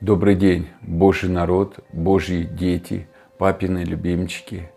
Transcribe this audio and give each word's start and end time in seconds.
Добрый 0.00 0.34
день, 0.34 0.66
Божий 0.80 1.28
народ, 1.28 1.80
Божьи 1.92 2.44
дети, 2.44 3.06
папины 3.36 3.84
любимчики, 3.84 4.70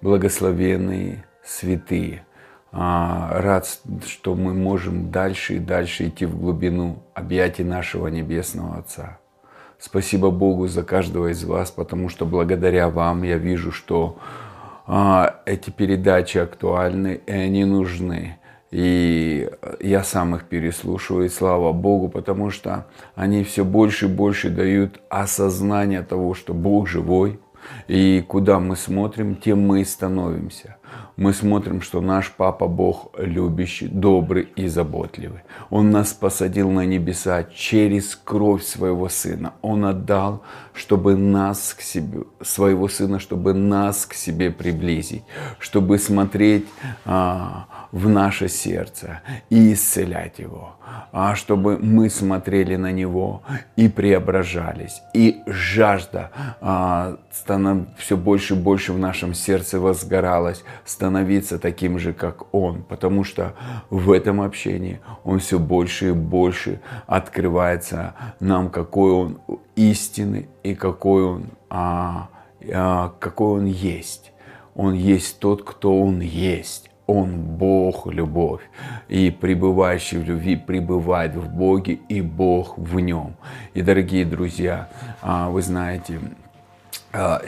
благословенные, 0.00 1.24
святые. 1.44 2.24
А, 2.70 3.40
рад, 3.40 3.66
что 4.06 4.36
мы 4.36 4.54
можем 4.54 5.10
дальше 5.10 5.56
и 5.56 5.58
дальше 5.58 6.06
идти 6.06 6.26
в 6.26 6.38
глубину 6.38 7.02
объятий 7.12 7.64
нашего 7.64 8.06
Небесного 8.06 8.76
Отца. 8.76 9.18
Спасибо 9.80 10.30
Богу 10.30 10.68
за 10.68 10.84
каждого 10.84 11.32
из 11.32 11.42
вас, 11.42 11.72
потому 11.72 12.08
что 12.08 12.24
благодаря 12.24 12.88
вам 12.88 13.24
я 13.24 13.36
вижу, 13.36 13.72
что 13.72 14.20
а, 14.86 15.40
эти 15.44 15.70
передачи 15.70 16.38
актуальны 16.38 17.20
и 17.26 17.32
они 17.32 17.64
нужны. 17.64 18.38
И 18.70 19.50
я 19.80 20.04
сам 20.04 20.36
их 20.36 20.44
переслушиваю, 20.44 21.26
и 21.26 21.30
слава 21.30 21.72
Богу, 21.72 22.08
потому 22.08 22.50
что 22.50 22.86
они 23.14 23.42
все 23.42 23.64
больше 23.64 24.06
и 24.06 24.08
больше 24.08 24.50
дают 24.50 25.00
осознание 25.08 26.02
того, 26.02 26.34
что 26.34 26.52
Бог 26.52 26.86
живой, 26.86 27.40
и 27.86 28.24
куда 28.26 28.60
мы 28.60 28.76
смотрим, 28.76 29.36
тем 29.36 29.66
мы 29.66 29.80
и 29.80 29.84
становимся 29.84 30.76
мы 31.18 31.34
смотрим, 31.34 31.82
что 31.82 32.00
наш 32.00 32.30
Папа 32.30 32.68
Бог 32.68 33.10
любящий, 33.18 33.88
добрый 33.88 34.48
и 34.54 34.68
заботливый. 34.68 35.40
Он 35.68 35.90
нас 35.90 36.12
посадил 36.12 36.70
на 36.70 36.86
небеса 36.86 37.42
через 37.42 38.14
кровь 38.14 38.62
своего 38.62 39.08
Сына. 39.08 39.54
Он 39.60 39.84
отдал, 39.84 40.44
чтобы 40.74 41.16
нас 41.16 41.74
к 41.74 41.80
себе, 41.80 42.20
своего 42.40 42.86
Сына, 42.86 43.18
чтобы 43.18 43.52
нас 43.52 44.06
к 44.06 44.14
себе 44.14 44.52
приблизить, 44.52 45.24
чтобы 45.58 45.98
смотреть 45.98 46.66
а, 47.04 47.66
в 47.90 48.08
наше 48.08 48.48
сердце 48.48 49.20
и 49.50 49.72
исцелять 49.72 50.38
его, 50.38 50.76
а 51.10 51.34
чтобы 51.34 51.78
мы 51.78 52.10
смотрели 52.10 52.76
на 52.76 52.92
него 52.92 53.42
и 53.76 53.88
преображались, 53.88 55.02
и 55.14 55.42
жажда 55.46 56.30
а, 56.60 57.16
все 57.96 58.16
больше 58.16 58.54
и 58.54 58.56
больше 58.56 58.92
в 58.92 58.98
нашем 58.98 59.34
сердце 59.34 59.80
возгоралась, 59.80 60.62
становиться 61.08 61.58
таким 61.58 61.98
же, 61.98 62.12
как 62.12 62.54
Он, 62.54 62.82
потому 62.82 63.24
что 63.24 63.54
в 63.88 64.12
этом 64.12 64.42
общении 64.42 65.00
Он 65.24 65.38
все 65.38 65.58
больше 65.58 66.08
и 66.08 66.12
больше 66.12 66.80
открывается 67.06 68.14
нам, 68.40 68.68
какой 68.68 69.12
Он 69.12 69.38
истинный 69.74 70.48
и 70.62 70.74
какой 70.74 71.24
Он, 71.24 71.44
а, 71.70 72.28
а, 72.74 73.14
какой 73.20 73.60
Он 73.60 73.64
есть. 73.64 74.32
Он 74.74 74.92
есть 74.92 75.38
тот, 75.38 75.64
кто 75.64 75.98
Он 75.98 76.20
есть. 76.20 76.90
Он 77.06 77.40
Бог, 77.40 78.06
любовь. 78.12 78.60
И 79.08 79.30
пребывающий 79.30 80.18
в 80.18 80.24
любви 80.24 80.56
пребывает 80.56 81.34
в 81.36 81.48
Боге, 81.48 81.98
и 82.10 82.20
Бог 82.20 82.76
в 82.76 83.00
нем. 83.00 83.34
И, 83.72 83.80
дорогие 83.80 84.26
друзья, 84.26 84.90
а, 85.22 85.48
вы 85.48 85.62
знаете, 85.62 86.20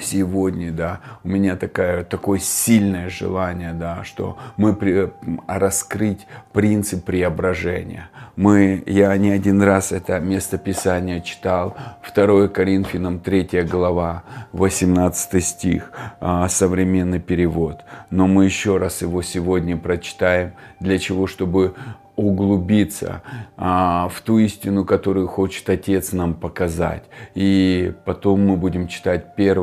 сегодня, 0.01 0.73
да, 0.73 1.01
у 1.23 1.29
меня 1.29 1.57
такое, 1.57 2.05
такое 2.05 2.39
сильное 2.39 3.11
желание, 3.11 3.73
да, 3.73 4.05
что 4.05 4.39
мы 4.57 4.75
при, 4.75 5.11
раскрыть 5.47 6.27
принцип 6.53 7.05
преображения. 7.05 8.11
Мы, 8.37 8.83
я 8.87 9.15
не 9.19 9.31
один 9.31 9.63
раз 9.63 9.93
это 9.93 10.19
место 10.19 10.57
Писания 10.57 11.21
читал, 11.21 11.77
2 12.15 12.49
Коринфянам 12.49 13.19
3 13.19 13.63
глава, 13.65 14.23
18 14.53 15.45
стих, 15.45 15.93
а, 16.21 16.49
современный 16.49 17.21
перевод. 17.21 17.85
Но 18.09 18.27
мы 18.27 18.47
еще 18.47 18.79
раз 18.79 19.03
его 19.03 19.23
сегодня 19.23 19.77
прочитаем, 19.77 20.53
для 20.81 20.99
чего, 20.99 21.27
чтобы 21.27 21.75
углубиться 22.21 23.23
а, 23.57 24.09
в 24.09 24.21
ту 24.21 24.39
истину, 24.39 24.85
которую 24.85 25.27
хочет 25.27 25.69
Отец 25.71 26.13
нам 26.13 26.35
показать. 26.35 27.05
И 27.35 27.93
потом 28.05 28.47
мы 28.47 28.57
будем 28.57 28.89
читать 28.89 29.27
1 29.37 29.57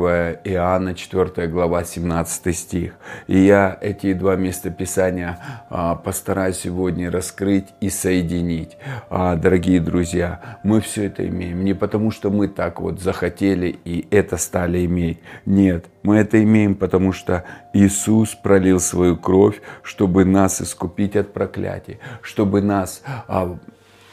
Иоанна, 0.44 0.94
4 0.94 1.46
глава, 1.48 1.84
17 1.84 2.56
стих. 2.56 2.94
И 3.26 3.38
я 3.38 3.78
эти 3.80 4.12
два 4.12 4.36
места 4.36 4.70
Писания 4.70 5.38
а, 5.70 5.94
постараюсь 5.94 6.58
сегодня 6.58 7.10
раскрыть 7.10 7.66
и 7.80 7.90
соединить. 7.90 8.76
А, 9.08 9.36
дорогие 9.36 9.80
друзья, 9.80 10.58
мы 10.62 10.80
все 10.80 11.06
это 11.06 11.26
имеем 11.26 11.64
не 11.64 11.74
потому, 11.74 12.10
что 12.10 12.30
мы 12.30 12.48
так 12.48 12.80
вот 12.80 13.00
захотели 13.00 13.78
и 13.84 14.06
это 14.10 14.36
стали 14.36 14.84
иметь. 14.84 15.18
Нет, 15.46 15.86
мы 16.08 16.16
это 16.16 16.42
имеем, 16.42 16.74
потому 16.74 17.12
что 17.12 17.44
Иисус 17.74 18.34
пролил 18.34 18.80
свою 18.80 19.18
кровь, 19.18 19.60
чтобы 19.82 20.24
нас 20.24 20.62
искупить 20.62 21.16
от 21.16 21.34
проклятий, 21.34 21.98
чтобы 22.22 22.62
нас 22.62 23.02
а, 23.06 23.58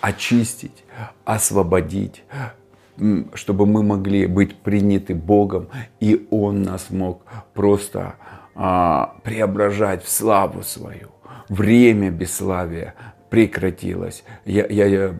очистить, 0.01 0.83
освободить, 1.23 2.25
чтобы 3.33 3.66
мы 3.66 3.81
могли 3.81 4.28
быть 4.28 4.57
приняты 4.57 5.16
Богом, 5.16 5.69
и 6.01 6.28
Он 6.31 6.63
нас 6.63 6.89
мог 6.89 7.22
просто 7.53 8.16
а, 8.56 9.16
преображать 9.23 10.03
в 10.03 10.09
славу 10.09 10.63
свою. 10.63 11.12
Время 11.47 12.12
бесславия 12.12 12.94
прекратилось. 13.35 14.23
Я, 14.46 14.66
я, 14.69 14.85
я 14.85 15.13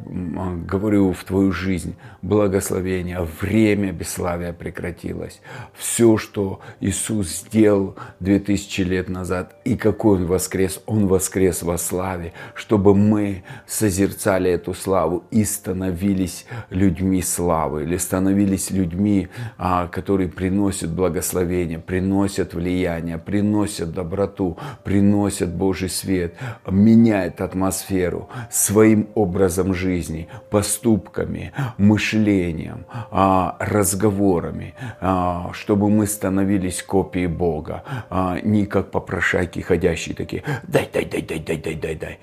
говорю 0.65 1.11
в 1.11 1.25
твою 1.25 1.51
жизнь 1.51 1.95
благословение, 2.21 3.27
время 3.41 3.91
бесславия 3.91 4.53
прекратилось. 4.53 5.41
Все, 5.73 6.15
что 6.15 6.61
Иисус 6.79 7.41
сделал 7.41 7.97
2000 8.21 8.81
лет 8.83 9.09
назад, 9.09 9.57
и 9.65 9.75
какой 9.75 10.19
Он 10.19 10.27
воскрес, 10.27 10.81
Он 10.85 11.07
воскрес 11.07 11.61
во 11.61 11.77
славе, 11.77 12.31
чтобы 12.53 12.95
мы 12.95 13.43
созерцали 13.67 14.49
эту 14.49 14.73
славу 14.73 15.25
и 15.29 15.43
становились 15.43 16.45
людьми 16.69 17.21
славы, 17.21 17.83
или 17.83 17.97
становились 17.97 18.71
людьми, 18.71 19.27
а, 19.57 19.87
которые 19.87 20.29
приносят 20.29 20.89
благословение, 20.89 21.79
приносят 21.79 22.53
влияние, 22.53 23.17
приносят 23.17 23.93
доброту, 23.93 24.57
приносят 24.85 25.53
Божий 25.53 25.89
свет, 25.89 26.35
меняют 26.65 27.41
атмосферу 27.41 28.04
веру, 28.05 28.29
своим 28.49 29.07
образом 29.16 29.73
жизни, 29.73 30.27
поступками, 30.49 31.51
мышлением, 31.77 32.85
а, 33.11 33.55
разговорами, 33.59 34.73
а, 35.01 35.51
чтобы 35.53 35.89
мы 35.89 36.07
становились 36.07 36.83
копией 36.83 37.27
Бога, 37.27 37.83
а, 38.09 38.39
не 38.43 38.66
как 38.66 38.91
попрошайки 38.91 39.59
ходящие 39.61 40.16
такие 40.16 40.43
«дай, 40.67 40.89
дай, 40.93 41.05
дай, 41.05 41.21
дай, 41.21 41.39
дай, 41.39 41.57
дай, 41.57 41.75
дай, 41.75 41.95
дай». 41.95 42.19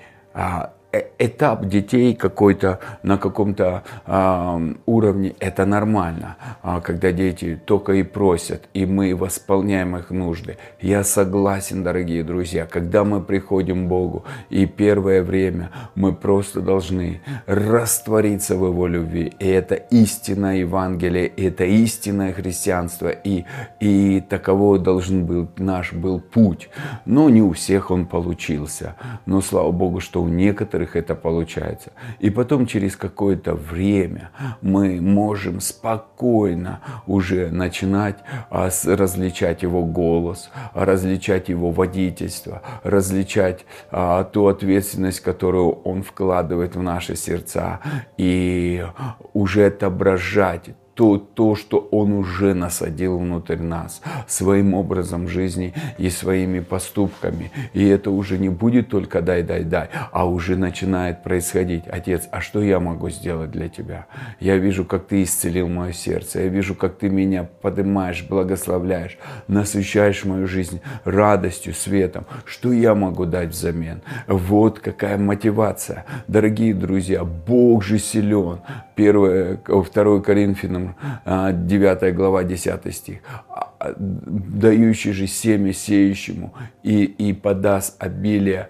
Этап 1.17 1.65
детей 1.65 2.13
какой-то 2.13 2.79
на 3.01 3.17
каком-то 3.17 3.83
э, 4.05 4.73
уровне, 4.85 5.35
это 5.39 5.65
нормально, 5.65 6.37
э, 6.63 6.81
когда 6.83 7.11
дети 7.11 7.59
только 7.65 7.93
и 7.93 8.03
просят, 8.03 8.69
и 8.73 8.85
мы 8.85 9.15
восполняем 9.15 9.97
их 9.97 10.11
нужды. 10.11 10.57
Я 10.81 11.03
согласен, 11.03 11.83
дорогие 11.83 12.23
друзья, 12.23 12.65
когда 12.65 13.03
мы 13.03 13.21
приходим 13.21 13.85
к 13.85 13.89
Богу, 13.89 14.23
и 14.49 14.65
первое 14.65 15.23
время 15.23 15.71
мы 15.95 16.13
просто 16.13 16.61
должны 16.61 17.21
раствориться 17.47 18.55
в 18.55 18.65
Его 18.65 18.87
любви. 18.87 19.33
И 19.39 19.47
это 19.47 19.75
истинное 19.75 20.57
Евангелие, 20.57 21.27
и 21.27 21.45
это 21.45 21.63
истинное 21.63 22.33
христианство, 22.33 23.09
и, 23.09 23.45
и 23.79 24.21
таково 24.29 24.77
должен 24.77 25.25
был 25.25 25.47
наш 25.57 25.93
был 25.93 26.19
путь. 26.19 26.69
Но 27.05 27.29
не 27.29 27.41
у 27.41 27.53
всех 27.53 27.91
он 27.91 28.05
получился. 28.05 28.95
Но 29.25 29.41
слава 29.41 29.71
Богу, 29.71 29.99
что 29.99 30.21
у 30.21 30.27
некоторых 30.27 30.82
некоторых 30.83 30.95
это 30.95 31.15
получается. 31.15 31.91
И 32.21 32.29
потом 32.29 32.65
через 32.65 32.95
какое-то 32.95 33.53
время 33.53 34.29
мы 34.61 35.01
можем 35.01 35.59
спокойно 35.59 36.79
уже 37.07 37.51
начинать 37.51 38.17
а, 38.49 38.69
различать 38.85 39.63
его 39.63 39.83
голос, 39.85 40.49
различать 40.73 41.49
его 41.49 41.71
водительство, 41.71 42.61
различать 42.83 43.65
а, 43.91 44.23
ту 44.23 44.47
ответственность, 44.47 45.21
которую 45.21 45.71
он 45.83 46.03
вкладывает 46.03 46.75
в 46.75 46.81
наши 46.81 47.15
сердца 47.15 47.79
и 48.17 48.85
уже 49.33 49.67
отображать 49.67 50.69
то, 50.95 51.17
то, 51.17 51.55
что 51.55 51.77
Он 51.91 52.13
уже 52.13 52.53
насадил 52.53 53.17
внутрь 53.17 53.57
нас 53.57 54.01
своим 54.27 54.73
образом 54.73 55.27
жизни 55.27 55.73
и 55.97 56.09
своими 56.09 56.59
поступками. 56.59 57.51
И 57.73 57.85
это 57.85 58.11
уже 58.11 58.37
не 58.37 58.49
будет 58.49 58.89
только 58.89 59.21
дай, 59.21 59.43
дай, 59.43 59.63
дай, 59.63 59.89
а 60.11 60.27
уже 60.27 60.55
начинает 60.55 61.23
происходить. 61.23 61.83
Отец, 61.87 62.27
а 62.31 62.41
что 62.41 62.61
я 62.61 62.79
могу 62.79 63.09
сделать 63.09 63.51
для 63.51 63.69
Тебя? 63.69 64.05
Я 64.39 64.57
вижу, 64.57 64.85
как 64.85 65.07
Ты 65.07 65.23
исцелил 65.23 65.67
мое 65.67 65.93
сердце. 65.93 66.41
Я 66.41 66.47
вижу, 66.47 66.75
как 66.75 66.97
Ты 66.97 67.09
меня 67.09 67.47
поднимаешь, 67.61 68.25
благословляешь, 68.27 69.17
насыщаешь 69.47 70.25
мою 70.25 70.47
жизнь 70.47 70.81
радостью, 71.05 71.73
светом. 71.73 72.25
Что 72.45 72.71
я 72.71 72.93
могу 72.95 73.25
дать 73.25 73.49
взамен? 73.49 74.01
Вот 74.27 74.79
какая 74.79 75.17
мотивация. 75.17 76.05
Дорогие 76.27 76.73
друзья, 76.73 77.23
Бог 77.23 77.83
же 77.83 77.99
силен. 77.99 78.59
1, 78.95 79.59
2 79.65 80.21
Коринфянам, 80.21 80.82
9 81.25 82.03
а, 82.03 82.11
глава, 82.11 82.43
10 82.43 82.95
стих. 82.95 83.19
«А, 83.49 83.73
а, 83.79 83.93
дающий 83.97 85.11
же 85.11 85.27
семя 85.27 85.73
сеющему 85.73 86.53
и, 86.83 87.03
и 87.03 87.33
подаст 87.33 88.01
обилие 88.03 88.69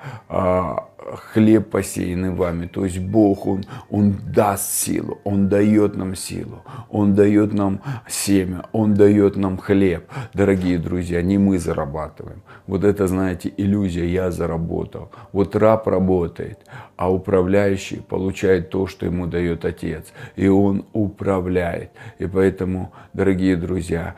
хлеб 1.06 1.69
посеянный 1.69 2.31
вами. 2.31 2.68
То 2.68 2.86
есть 2.86 3.00
Бог, 3.00 3.48
Он, 3.48 3.63
Он 3.89 4.15
даст 4.33 4.71
силу, 4.71 5.19
Он 5.24 5.50
дает 5.50 5.95
нам 5.95 6.15
силу, 6.15 6.63
Он 6.89 7.15
дает 7.15 7.54
нам 7.54 7.81
семя, 8.07 8.65
Он 8.71 8.94
дает 8.94 9.36
нам 9.36 9.57
хлеб. 9.57 10.10
Дорогие 10.33 10.77
друзья, 10.77 11.21
не 11.21 11.38
мы 11.38 11.60
зарабатываем. 11.60 12.44
Вот 12.68 12.83
это, 12.83 13.07
знаете, 13.07 13.54
иллюзия, 13.57 14.07
я 14.07 14.31
заработал. 14.31 15.12
Вот 15.31 15.56
раб 15.56 15.88
работает, 15.88 16.60
а 17.03 17.09
управляющий 17.11 17.97
получает 17.97 18.69
то, 18.69 18.88
что 18.88 19.05
ему 19.05 19.27
дает 19.27 19.65
Отец. 19.65 20.13
И 20.38 20.47
он 20.47 20.85
управляет. 20.94 21.91
И 22.17 22.27
поэтому, 22.27 22.94
дорогие 23.11 23.57
друзья, 23.57 24.15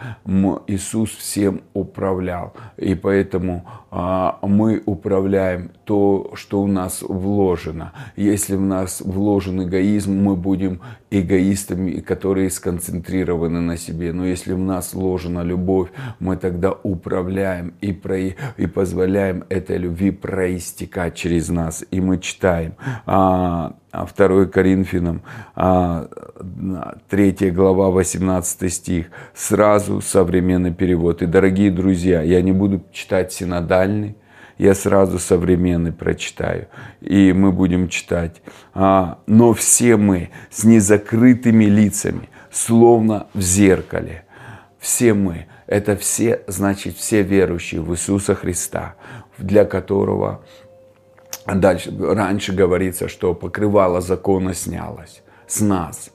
Иисус 0.68 1.10
всем 1.10 1.62
управлял. 1.74 2.54
И 2.78 2.94
поэтому 2.94 3.66
а, 3.90 4.38
мы 4.44 4.84
управляем 4.86 5.72
то, 5.84 6.32
что 6.36 6.62
у 6.62 6.68
нас 6.68 7.02
вложено. 7.02 7.92
Если 8.16 8.56
в 8.56 8.62
нас 8.62 9.02
вложен 9.02 9.64
эгоизм, 9.64 10.14
мы 10.14 10.36
будем 10.36 10.82
эгоистами, 11.10 12.02
которые 12.02 12.52
сконцентрированы 12.52 13.62
на 13.62 13.78
себе. 13.78 14.14
Но 14.14 14.26
если 14.26 14.54
в 14.54 14.60
нас 14.60 14.94
вложена 14.94 15.42
любовь, 15.42 15.90
мы 16.20 16.38
тогда 16.38 16.72
управляем 16.72 17.74
и, 17.82 17.94
про, 17.94 18.20
и 18.20 18.68
позволяем 18.68 19.44
этой 19.50 19.78
любви 19.78 20.12
проистекать 20.12 21.16
через 21.16 21.50
нас. 21.50 21.84
И 21.90 22.00
мы 22.00 22.20
читаем 22.20 22.75
а, 23.06 23.74
2 23.92 24.46
Коринфянам, 24.46 25.22
3 25.56 25.62
а, 25.64 27.52
глава, 27.52 27.90
18 27.90 28.74
стих, 28.74 29.08
сразу 29.34 30.02
современный 30.02 30.74
перевод. 30.74 31.22
И, 31.22 31.26
дорогие 31.26 31.72
друзья, 31.72 32.22
я 32.22 32.42
не 32.42 32.52
буду 32.52 32.84
читать 32.92 33.32
синодальный, 33.32 34.16
я 34.58 34.74
сразу 34.74 35.20
современный 35.20 35.92
прочитаю, 35.92 36.68
и 37.02 37.34
мы 37.34 37.52
будем 37.52 37.90
читать. 37.90 38.42
А, 38.74 39.20
Но 39.28 39.54
все 39.54 39.98
мы 39.98 40.30
с 40.50 40.64
незакрытыми 40.64 41.66
лицами, 41.66 42.30
словно 42.52 43.28
в 43.34 43.42
зеркале. 43.42 44.24
Все 44.80 45.14
мы, 45.14 45.48
это 45.68 45.98
все, 45.98 46.42
значит, 46.48 46.96
все 46.96 47.22
верующие 47.24 47.82
в 47.82 47.92
Иисуса 47.94 48.36
Христа, 48.36 48.96
для 49.38 49.66
которого 49.66 50.42
дальше, 51.54 51.94
раньше 52.00 52.54
говорится, 52.54 53.08
что 53.08 53.34
покрывало 53.34 54.02
закона 54.02 54.54
снялось 54.54 55.22
с 55.48 55.62
нас, 55.62 56.12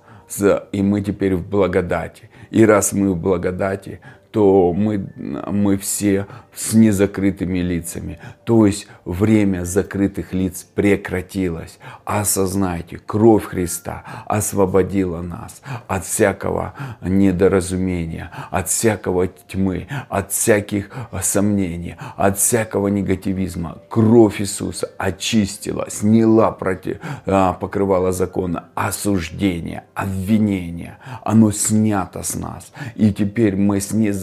и 0.73 0.83
мы 0.83 1.03
теперь 1.03 1.37
в 1.37 1.49
благодати. 1.49 2.31
И 2.51 2.65
раз 2.65 2.93
мы 2.93 3.13
в 3.13 3.17
благодати, 3.17 4.01
то 4.31 4.73
мы, 4.73 5.13
мы 5.17 5.77
все 5.77 6.27
с 6.55 6.75
незакрытыми 6.75 7.59
лицами. 7.59 8.19
То 8.45 8.67
есть 8.67 8.87
время 9.05 9.65
закрытых 9.65 10.33
лиц 10.33 10.67
прекратилось. 10.75 11.79
Осознайте, 12.05 12.99
кровь 12.99 13.45
Христа 13.45 14.05
освободила 14.27 15.23
нас 15.23 15.63
от 15.89 16.05
всякого 16.05 16.75
недоразумения, 17.01 18.31
от 18.51 18.69
всякого 18.69 19.27
тьмы, 19.27 19.89
от 20.09 20.33
всяких 20.33 20.91
сомнений, 21.23 21.97
от 22.17 22.39
всякого 22.39 22.89
негативизма. 22.89 23.79
Кровь 23.89 24.41
Иисуса 24.41 24.91
очистила, 24.99 25.87
сняла 25.89 26.51
против, 26.51 26.99
а, 27.27 27.55
покрывала 27.55 28.13
закона 28.13 28.67
осуждения, 28.75 29.85
обвинения. 29.95 30.99
Оно 31.25 31.53
снято 31.53 32.23
с 32.23 32.35
нас. 32.35 32.73
И 32.97 33.13
теперь 33.13 33.57
мы 33.57 33.81
с 33.81 33.93
незакрытыми 33.93 34.20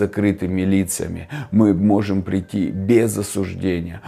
лицами, 0.64 1.28
мы 1.52 1.74
можем 1.74 2.22
прийти 2.22 2.70
без 2.70 3.18
осуждения, 3.18 4.02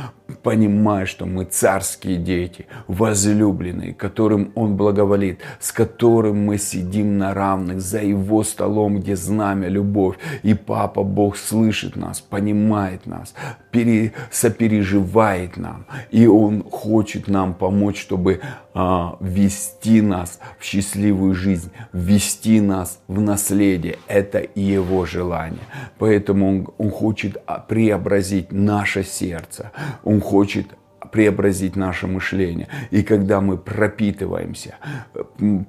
понимая, 0.44 1.06
что 1.06 1.26
мы 1.26 1.46
царские 1.46 2.18
дети, 2.18 2.66
возлюбленные, 2.88 3.94
которым 3.94 4.52
Он 4.56 4.76
благоволит, 4.76 5.40
с 5.60 5.72
которым 5.72 6.46
мы 6.46 6.58
сидим 6.58 7.18
на 7.18 7.34
равных 7.34 7.82
за 7.82 8.00
Его 8.00 8.44
столом, 8.44 9.00
где 9.00 9.16
знамя, 9.16 9.68
любовь. 9.68 10.18
И 10.44 10.54
Папа 10.54 11.04
Бог 11.04 11.38
слышит 11.38 11.96
нас, 11.96 12.22
понимает 12.22 13.06
нас, 13.06 13.34
пере, 13.72 14.14
сопереживает 14.32 15.58
нам. 15.58 15.86
И 16.12 16.28
Он 16.28 16.64
хочет 16.64 17.28
нам 17.28 17.54
помочь, 17.54 18.00
чтобы 18.00 18.42
а, 18.74 19.18
ввести 19.20 20.02
нас 20.02 20.40
в 20.60 20.64
счастливую 20.64 21.34
жизнь, 21.34 21.72
ввести 21.94 22.62
нас 22.62 23.00
в 23.08 23.20
наследие. 23.20 23.98
Это 24.08 24.46
Его 24.56 25.06
желание. 25.06 25.60
Поэтому 25.98 26.50
Он, 26.50 26.68
он 26.78 26.92
хочет 26.92 27.38
преобразить 27.68 28.52
наше 28.52 29.04
сердце. 29.04 29.72
Он 30.04 30.19
хочет 30.20 30.68
преобразить 31.12 31.76
наше 31.76 32.08
мышление. 32.08 32.68
И 32.92 33.04
когда 33.04 33.42
мы 33.42 33.58
пропитываемся, 33.58 34.76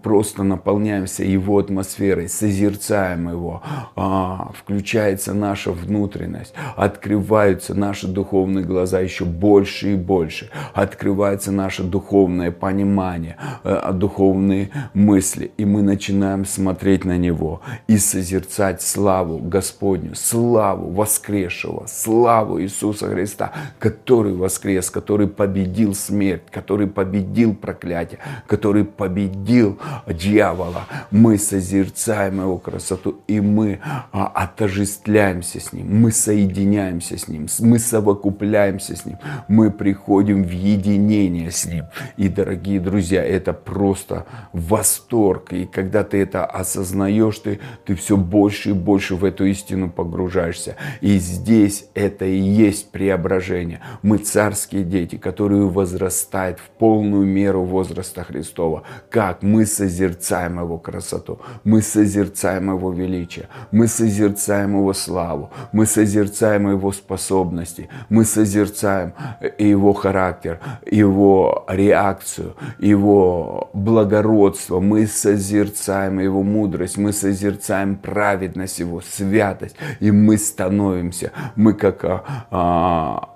просто 0.03 0.43
наполняемся 0.43 1.25
Его 1.25 1.59
атмосферой, 1.59 2.29
созерцаем 2.29 3.29
Его, 3.29 3.63
а, 3.97 4.53
включается 4.55 5.35
наша 5.35 5.73
внутренность, 5.73 6.55
открываются 6.77 7.75
наши 7.75 8.07
духовные 8.07 8.65
глаза 8.65 9.01
еще 9.01 9.25
больше 9.25 9.93
и 9.93 9.97
больше, 9.97 10.51
открывается 10.75 11.53
наше 11.53 11.83
духовное 11.83 12.51
понимание, 12.51 13.37
а, 13.65 13.93
духовные 13.93 14.71
мысли, 14.95 15.53
и 15.57 15.65
мы 15.65 15.83
начинаем 15.83 16.45
смотреть 16.45 17.05
на 17.05 17.17
Него 17.17 17.63
и 17.87 17.99
созерцать 17.99 18.83
славу 18.83 19.39
Господню, 19.39 20.15
славу 20.15 20.91
воскресшего, 20.91 21.87
славу 21.87 22.61
Иисуса 22.61 23.09
Христа, 23.09 23.53
который 23.79 24.35
воскрес, 24.35 24.91
который 24.91 25.29
победил 25.31 25.94
смерть, 25.94 26.43
который 26.50 26.87
победил 26.87 27.55
проклятие, 27.55 28.19
который 28.47 28.85
победил 28.85 29.79
дьявола. 30.06 30.87
Мы 31.11 31.38
созерцаем 31.38 32.41
его 32.41 32.59
красоту, 32.59 33.21
и 33.27 33.41
мы 33.41 33.81
а, 34.12 34.27
отождествляемся 34.27 35.61
с 35.61 35.73
ним, 35.73 36.00
мы 36.00 36.11
соединяемся 36.12 37.17
с 37.17 37.29
ним, 37.29 37.47
мы 37.61 37.79
совокупляемся 37.79 38.97
с 38.97 39.06
ним, 39.06 39.19
мы 39.49 39.71
приходим 39.71 40.44
в 40.44 40.50
единение 40.50 41.50
с 41.50 41.67
ним. 41.67 41.85
И, 42.17 42.29
дорогие 42.29 42.81
друзья, 42.81 43.25
это 43.25 43.53
просто 43.53 44.27
восторг. 44.53 45.53
И 45.53 45.67
когда 45.67 46.05
ты 46.05 46.19
это 46.19 46.44
осознаешь, 46.44 47.38
ты, 47.38 47.61
ты 47.85 47.94
все 47.94 48.17
больше 48.17 48.71
и 48.71 48.73
больше 48.73 49.15
в 49.15 49.25
эту 49.25 49.47
истину 49.47 49.91
погружаешься. 49.91 50.77
И 51.00 51.19
здесь 51.19 51.87
это 51.94 52.25
и 52.25 52.38
есть 52.38 52.91
преображение. 52.91 53.81
Мы 54.03 54.19
царские 54.19 54.85
дети, 54.85 55.17
которую 55.20 55.69
возрастает 55.69 56.58
в 56.58 56.69
полную 56.78 57.26
меру 57.26 57.62
возраста 57.64 58.25
Христова. 58.25 58.82
Как 59.11 59.43
мы 59.43 59.67
созерцаем 59.67 60.58
Его 60.58 60.78
красоту, 60.78 61.38
мы 61.64 61.82
созерцаем 61.82 62.70
Его 62.70 62.93
величие, 62.93 63.49
мы 63.70 63.86
созерцаем 63.86 64.77
Его 64.77 64.93
славу, 64.93 65.50
мы 65.72 65.86
созерцаем 65.86 66.70
Его 66.70 66.93
способности, 66.93 67.89
мы 68.08 68.24
созерцаем 68.24 69.12
Его 69.58 69.93
характер, 69.93 70.58
Его 70.91 71.65
реакцию, 71.69 72.56
Его 72.79 73.70
благородство, 73.72 74.81
мы 74.81 75.06
созерцаем 75.06 76.19
Его 76.19 76.43
мудрость, 76.43 76.98
мы 76.98 77.12
созерцаем 77.12 77.96
праведность 77.96 78.79
Его, 78.81 79.00
святость, 79.00 79.77
и 80.00 80.10
мы 80.10 80.39
становимся, 80.39 81.32
мы 81.56 81.74
как 81.74 82.05
а, 82.05 82.24
а 82.50 83.31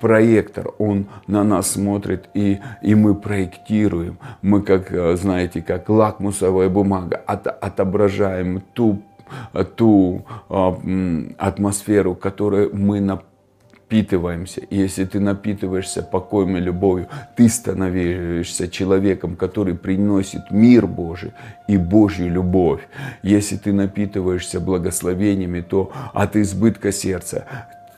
проектор, 0.00 0.70
он 0.78 1.06
на 1.26 1.44
нас 1.44 1.72
смотрит, 1.72 2.28
и, 2.34 2.58
и 2.82 2.94
мы 2.94 3.14
проектируем. 3.14 4.18
Мы, 4.42 4.62
как, 4.62 4.92
э, 4.92 5.16
знаете, 5.16 5.62
как 5.62 5.88
лакмусовая 5.88 6.68
бумага, 6.68 7.20
от, 7.26 7.46
отображаем 7.46 8.62
ту, 8.72 9.02
ту 9.76 10.24
э, 10.48 11.22
атмосферу, 11.38 12.14
которой 12.14 12.70
мы 12.72 13.00
напитываемся. 13.00 14.62
И 14.62 14.78
если 14.78 15.04
ты 15.04 15.20
напитываешься 15.20 16.02
покоем 16.02 16.56
и 16.56 16.60
любовью, 16.60 17.08
ты 17.36 17.48
становишься 17.48 18.68
человеком, 18.68 19.36
который 19.36 19.74
приносит 19.74 20.50
мир 20.50 20.86
Божий 20.86 21.32
и 21.68 21.76
Божью 21.76 22.30
любовь. 22.30 22.88
Если 23.22 23.56
ты 23.56 23.74
напитываешься 23.74 24.58
благословениями, 24.58 25.60
то 25.60 25.92
от 26.14 26.36
избытка 26.36 26.92
сердца 26.92 27.44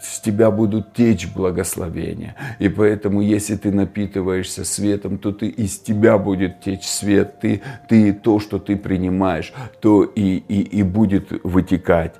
с 0.03 0.21
тебя 0.21 0.51
будут 0.51 0.95
течь 0.95 1.33
благословения. 1.33 2.37
И 2.59 2.69
поэтому, 2.69 3.21
если 3.21 3.57
ты 3.57 3.71
напитываешься 3.71 4.65
светом, 4.65 5.19
то 5.19 5.33
ты 5.33 5.49
из 5.49 5.79
тебя 5.79 6.19
будет 6.19 6.61
течь 6.61 6.85
свет. 6.85 7.41
Ты, 7.41 7.63
ты 7.89 8.13
то, 8.13 8.41
что 8.41 8.59
ты 8.59 8.77
принимаешь, 8.77 9.53
то 9.81 10.05
и, 10.05 10.37
и, 10.37 10.61
и 10.63 10.83
будет 10.83 11.33
вытекать. 11.45 12.15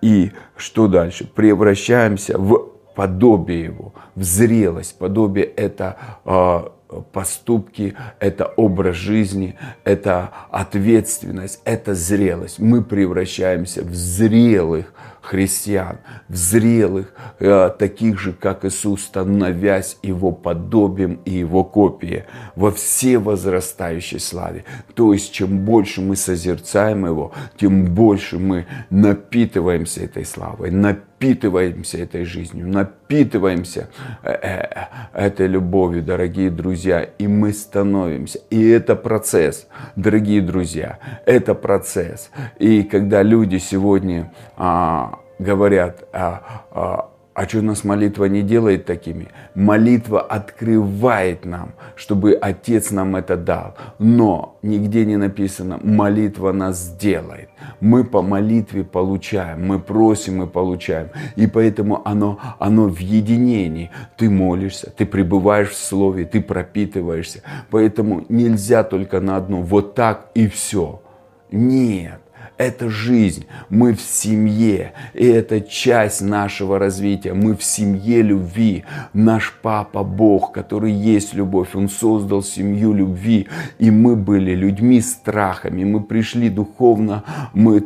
И 0.00 0.32
что 0.56 0.86
дальше? 0.86 1.26
Превращаемся 1.26 2.38
в 2.38 2.74
подобие 2.94 3.64
его, 3.64 3.94
в 4.14 4.22
зрелость. 4.22 4.98
Подобие 4.98 5.46
это 5.46 5.96
э, 6.24 6.68
поступки, 7.12 7.94
это 8.20 8.46
образ 8.46 8.96
жизни, 8.96 9.56
это 9.84 10.30
ответственность, 10.50 11.60
это 11.64 11.94
зрелость. 11.94 12.58
Мы 12.58 12.82
превращаемся 12.82 13.82
в 13.82 13.94
зрелых 13.94 14.92
христиан, 15.24 15.98
в 16.28 16.36
зрелых, 16.36 17.14
э, 17.38 17.70
таких 17.78 18.20
же, 18.20 18.32
как 18.32 18.64
Иисус, 18.64 19.04
становясь 19.04 19.96
Его 20.02 20.32
подобием 20.32 21.20
и 21.24 21.32
Его 21.32 21.64
копией 21.64 22.24
во 22.56 22.70
все 22.70 23.18
возрастающей 23.18 24.20
славе. 24.20 24.64
То 24.94 25.12
есть, 25.12 25.32
чем 25.32 25.64
больше 25.64 26.02
мы 26.02 26.16
созерцаем 26.16 27.06
Его, 27.06 27.32
тем 27.56 27.86
больше 27.86 28.38
мы 28.38 28.66
напитываемся 28.90 30.02
этой 30.02 30.26
славой, 30.26 30.70
напитываемся 30.70 31.98
этой 31.98 32.24
жизнью, 32.24 32.68
напитываемся 32.68 33.88
э, 34.22 34.30
э, 34.30 34.86
этой 35.14 35.46
любовью, 35.46 36.02
дорогие 36.02 36.50
друзья, 36.50 37.02
и 37.02 37.26
мы 37.26 37.54
становимся. 37.54 38.40
И 38.50 38.68
это 38.68 38.94
процесс, 38.94 39.66
дорогие 39.96 40.42
друзья, 40.42 40.98
это 41.24 41.54
процесс. 41.54 42.30
И 42.58 42.82
когда 42.82 43.22
люди 43.22 43.56
сегодня 43.56 44.32
а, 44.56 45.13
говорят, 45.38 46.04
а, 46.12 46.64
а, 46.70 47.10
а 47.34 47.48
что 47.48 47.62
нас 47.62 47.82
молитва 47.82 48.26
не 48.26 48.42
делает 48.42 48.84
такими? 48.84 49.28
Молитва 49.56 50.20
открывает 50.20 51.44
нам, 51.44 51.72
чтобы 51.96 52.34
Отец 52.34 52.92
нам 52.92 53.16
это 53.16 53.36
дал. 53.36 53.74
Но 53.98 54.56
нигде 54.62 55.04
не 55.04 55.16
написано, 55.16 55.80
молитва 55.82 56.52
нас 56.52 56.96
делает. 56.96 57.48
Мы 57.80 58.04
по 58.04 58.22
молитве 58.22 58.84
получаем, 58.84 59.66
мы 59.66 59.80
просим 59.80 60.44
и 60.44 60.46
получаем. 60.46 61.08
И 61.34 61.48
поэтому 61.48 62.02
оно, 62.04 62.38
оно 62.60 62.86
в 62.86 63.00
единении. 63.00 63.90
Ты 64.16 64.30
молишься, 64.30 64.92
ты 64.96 65.04
пребываешь 65.04 65.70
в 65.70 65.76
Слове, 65.76 66.26
ты 66.26 66.40
пропитываешься. 66.40 67.42
Поэтому 67.70 68.24
нельзя 68.28 68.84
только 68.84 69.20
на 69.20 69.36
одно, 69.36 69.60
вот 69.60 69.96
так 69.96 70.30
и 70.34 70.46
все. 70.46 71.02
Нет 71.50 72.23
это 72.56 72.88
жизнь. 72.88 73.46
Мы 73.68 73.94
в 73.94 74.00
семье. 74.00 74.92
И 75.12 75.26
это 75.26 75.60
часть 75.60 76.20
нашего 76.22 76.78
развития. 76.78 77.34
Мы 77.34 77.56
в 77.56 77.64
семье 77.64 78.22
любви. 78.22 78.84
Наш 79.12 79.52
папа 79.62 80.04
Бог, 80.04 80.52
который 80.52 80.92
есть 80.92 81.34
любовь, 81.34 81.74
Он 81.74 81.88
создал 81.88 82.42
семью 82.42 82.92
любви. 82.92 83.48
И 83.78 83.90
мы 83.90 84.16
были 84.16 84.54
людьми 84.54 85.00
страхами. 85.00 85.84
Мы 85.84 86.02
пришли 86.02 86.48
духовно, 86.48 87.24
мы 87.52 87.84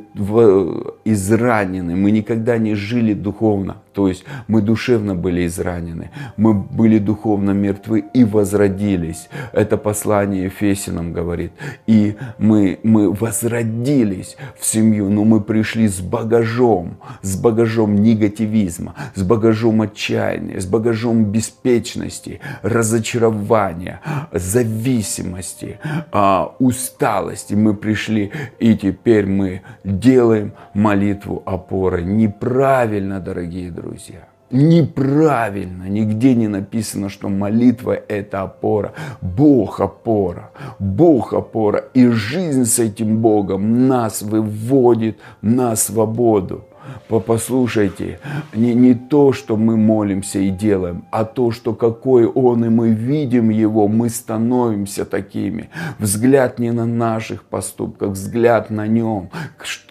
изранены. 1.13 1.97
Мы 1.97 2.11
никогда 2.11 2.59
не 2.59 2.75
жили 2.75 3.15
духовно. 3.15 3.77
То 3.99 4.07
есть 4.07 4.25
мы 4.47 4.63
душевно 4.63 5.17
были 5.17 5.45
изранены, 5.49 6.13
мы 6.37 6.55
были 6.55 6.99
духовно 6.99 7.51
мертвы 7.51 8.05
и 8.15 8.23
возродились. 8.23 9.29
Это 9.53 9.77
послание 9.77 10.45
Ефесиным 10.45 11.13
говорит. 11.13 11.51
И 11.89 12.15
мы, 12.39 12.79
мы 12.85 13.13
возродились 13.13 14.37
в 14.57 14.65
семью, 14.65 15.11
но 15.11 15.25
мы 15.25 15.41
пришли 15.41 15.89
с 15.89 15.99
багажом, 15.99 16.99
с 17.23 17.37
багажом 17.41 17.97
негативизма, 17.97 18.95
с 19.17 19.23
багажом 19.25 19.83
отчаяния, 19.83 20.61
с 20.61 20.67
багажом 20.67 21.25
беспечности, 21.25 22.39
разочарования, 22.63 24.01
зависимости, 24.31 25.81
а, 26.13 26.55
усталости. 26.61 27.55
Мы 27.55 27.75
пришли 27.75 28.31
и 28.61 28.77
теперь 28.77 29.27
мы 29.27 29.63
делаем 29.83 30.53
молитву 30.73 30.98
опоры. 31.45 32.03
Неправильно, 32.03 33.21
дорогие 33.21 33.71
друзья. 33.71 34.29
Неправильно, 34.51 35.89
нигде 35.89 36.35
не 36.35 36.49
написано, 36.49 37.11
что 37.11 37.29
молитва– 37.29 37.93
это 38.09 38.43
опора. 38.43 38.95
Бог– 39.21 39.81
опора, 39.83 40.51
Бог– 40.79 41.33
опора. 41.35 41.85
И 41.93 42.07
жизнь 42.09 42.65
с 42.65 42.79
этим 42.79 43.19
Богом 43.19 43.89
нас 43.89 44.23
выводит 44.23 45.19
на 45.43 45.77
свободу. 45.77 46.65
Послушайте, 47.09 48.19
не, 48.55 48.75
не 48.75 48.95
то, 48.95 49.33
что 49.33 49.57
мы 49.57 49.77
молимся 49.77 50.39
и 50.39 50.51
делаем, 50.51 51.05
а 51.11 51.25
то, 51.25 51.51
что 51.51 51.75
какой 51.75 52.27
Он, 52.27 52.65
и 52.65 52.69
мы 52.69 52.91
видим 52.91 53.51
Его, 53.51 53.89
мы 53.89 54.09
становимся 54.09 55.05
такими. 55.05 55.69
Взгляд 55.99 56.59
не 56.59 56.71
на 56.71 56.87
наших 56.87 57.45
поступках, 57.45 58.11
взгляд 58.11 58.71
на 58.71 58.87
Нем, 58.87 59.31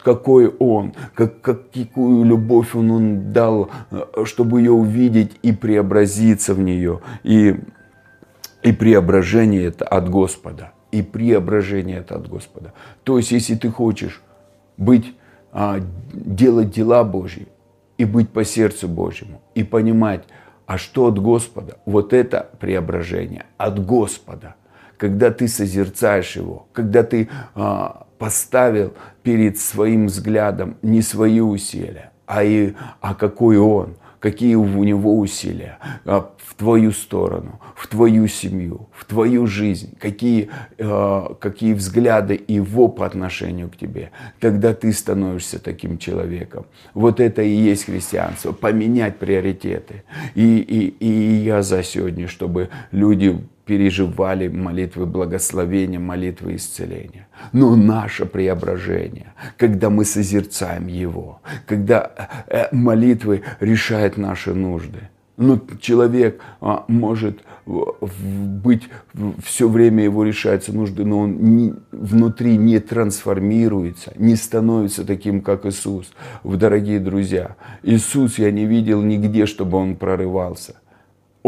какой 0.07 0.47
Он, 0.59 0.93
как, 1.13 1.41
какую 1.41 2.23
любовь 2.23 2.75
Он, 2.75 2.91
он 2.91 3.33
дал, 3.33 3.69
э, 3.91 4.23
чтобы 4.23 4.61
ее 4.61 4.71
увидеть 4.71 5.37
и 5.41 5.51
преобразиться 5.51 6.53
в 6.53 6.59
нее. 6.59 7.01
И, 7.23 7.59
и 8.63 8.71
преображение 8.71 9.65
это 9.65 9.83
от 9.83 10.09
Господа. 10.09 10.71
И 10.93 11.01
преображение 11.01 11.97
это 11.97 12.15
от 12.15 12.29
Господа. 12.29 12.71
То 13.03 13.17
есть, 13.17 13.31
если 13.31 13.55
ты 13.55 13.69
хочешь 13.69 14.21
быть 14.77 15.13
а, 15.51 15.81
делать 16.13 16.71
дела 16.71 17.03
Божьи 17.03 17.49
и 17.97 18.05
быть 18.05 18.29
по 18.29 18.45
сердцу 18.45 18.87
Божьему, 18.87 19.41
и 19.55 19.63
понимать, 19.63 20.23
а 20.65 20.77
что 20.77 21.07
от 21.07 21.19
Господа? 21.19 21.79
Вот 21.85 22.13
это 22.13 22.49
преображение 22.61 23.45
от 23.57 23.85
Господа. 23.85 24.55
Когда 24.97 25.31
ты 25.31 25.49
созерцаешь 25.49 26.37
Его, 26.37 26.67
когда 26.71 27.03
ты 27.03 27.27
а, 27.55 28.06
поставил 28.17 28.93
перед 29.23 29.57
своим 29.57 30.07
взглядом 30.07 30.77
не 30.81 31.01
свои 31.01 31.39
усилия, 31.39 32.11
а, 32.25 32.43
и, 32.43 32.73
а 33.01 33.13
какой 33.15 33.57
Он– 33.57 33.95
какие 34.19 34.55
у 34.55 34.83
него 34.83 35.19
усилия 35.19 35.77
а, 36.05 36.31
в 36.37 36.55
твою 36.55 36.91
сторону, 36.91 37.59
в 37.75 37.87
твою 37.87 38.27
семью, 38.27 38.89
в 38.91 39.05
твою 39.05 39.47
жизнь, 39.47 39.95
какие, 39.99 40.49
а, 40.79 41.35
какие 41.35 41.73
взгляды 41.73 42.39
его 42.47 42.87
по 42.87 43.05
отношению 43.05 43.69
к 43.69 43.77
тебе, 43.77 44.11
тогда 44.39 44.73
ты 44.73 44.91
становишься 44.91 45.59
таким 45.59 45.97
человеком. 45.97 46.65
Вот 46.93 47.19
это 47.19 47.41
и 47.41 47.55
есть 47.55 47.85
христианство, 47.85 48.51
поменять 48.51 49.17
приоритеты. 49.17 50.03
И, 50.35 50.57
и, 50.57 50.87
и 50.99 51.43
я 51.43 51.61
за 51.61 51.83
сегодня, 51.83 52.27
чтобы 52.27 52.69
люди 52.91 53.39
переживали 53.67 54.47
молитвы 54.47 55.05
благословения, 55.05 55.99
молитвы 55.99 56.55
исцеления. 56.55 57.27
Но 57.51 57.75
наше 57.75 58.25
преображение, 58.25 59.33
когда 59.57 59.89
мы 59.89 60.05
созерцаем 60.05 60.87
Его, 60.87 61.41
когда 61.67 62.11
э, 62.17 62.27
э, 62.47 62.75
молитвы 62.75 63.43
решают 63.59 64.17
наши 64.17 64.53
нужды. 64.53 65.09
Ну, 65.35 65.61
человек 65.79 66.41
а, 66.61 66.85
может 66.87 67.41
быть, 67.67 68.89
все 69.43 69.67
время 69.67 70.03
его 70.03 70.23
решаются 70.23 70.73
нужды, 70.73 71.05
но 71.05 71.19
он 71.19 71.37
не, 71.57 71.73
внутри 71.91 72.57
не 72.57 72.79
трансформируется, 72.79 74.13
не 74.15 74.35
становится 74.35 75.05
таким, 75.05 75.41
как 75.41 75.65
Иисус. 75.65 76.11
Дорогие 76.43 76.99
друзья, 76.99 77.55
Иисус 77.83 78.39
я 78.39 78.51
не 78.51 78.65
видел 78.65 79.01
нигде, 79.01 79.45
чтобы 79.45 79.77
он 79.77 79.95
прорывался. 79.95 80.75